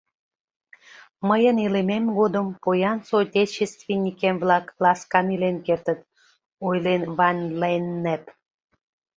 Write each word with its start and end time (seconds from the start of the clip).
—Мыйын 1.27 1.57
илымем 1.65 2.05
годым 2.17 2.47
поян 2.63 2.97
соотечественникем-влак 3.07 4.65
ласкан 4.83 5.27
илен 5.35 5.57
кертыт,— 5.65 5.99
ойлен 6.67 7.01
Ван-Леннеп. 7.17 8.23